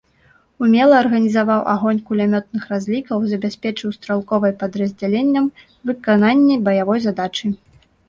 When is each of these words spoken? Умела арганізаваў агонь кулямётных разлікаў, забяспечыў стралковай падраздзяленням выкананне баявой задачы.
Умела 0.67 0.95
арганізаваў 1.01 1.61
агонь 1.73 1.99
кулямётных 2.07 2.63
разлікаў, 2.73 3.17
забяспечыў 3.35 3.95
стралковай 4.01 4.53
падраздзяленням 4.65 5.45
выкананне 5.87 6.61
баявой 6.69 6.99
задачы. 7.09 7.59